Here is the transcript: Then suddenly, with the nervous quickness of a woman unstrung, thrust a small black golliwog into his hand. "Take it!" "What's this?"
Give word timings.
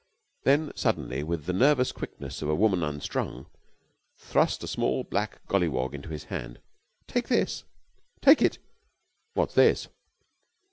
Then 0.45 0.71
suddenly, 0.75 1.21
with 1.21 1.45
the 1.45 1.53
nervous 1.53 1.91
quickness 1.91 2.41
of 2.41 2.49
a 2.49 2.55
woman 2.55 2.81
unstrung, 2.81 3.45
thrust 4.17 4.63
a 4.63 4.67
small 4.67 5.03
black 5.03 5.45
golliwog 5.45 5.93
into 5.93 6.09
his 6.09 6.23
hand. 6.23 6.59
"Take 7.07 7.29
it!" 7.29 8.57
"What's 9.35 9.53
this?" 9.53 9.89